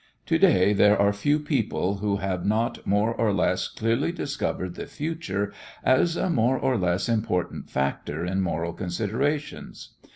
To 0.25 0.39
day 0.39 0.73
there 0.73 0.99
are 0.99 1.13
few 1.13 1.37
people 1.39 1.97
who 1.97 2.15
have 2.17 2.43
not 2.43 2.87
more 2.87 3.13
or 3.13 3.31
less 3.31 3.67
clearly 3.67 4.11
discovered 4.11 4.73
the 4.73 4.87
future 4.87 5.53
as 5.83 6.15
a 6.17 6.27
more 6.27 6.57
or 6.57 6.75
less 6.75 7.07
important 7.07 7.69
factor 7.69 8.25
in 8.25 8.41
moral 8.41 8.73
considerations. 8.73 9.89